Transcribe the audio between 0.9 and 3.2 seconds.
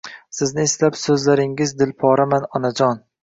suzlaringiz dilporaman Onajon